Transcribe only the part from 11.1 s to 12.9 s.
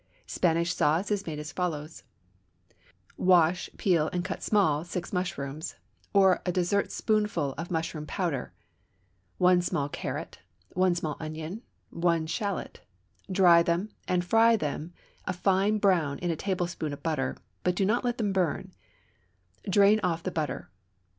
onion, and one shallot;